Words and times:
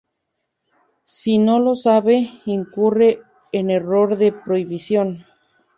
Si 1.05 1.37
no 1.37 1.59
lo 1.59 1.75
sabe, 1.75 2.31
incurre 2.47 3.21
en 3.51 3.69
error 3.69 4.15
de 4.17 4.31
prohibición. 4.31 5.27